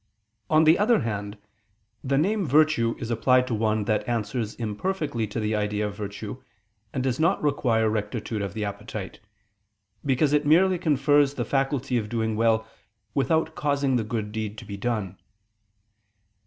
[0.49, 1.37] On the other hand,
[2.03, 6.41] the name virtue is applied to one that answers imperfectly to the idea of virtue,
[6.91, 9.19] and does not require rectitude of the appetite:
[10.03, 12.65] because it merely confers the faculty of doing well
[13.13, 15.19] without causing the good deed to be done.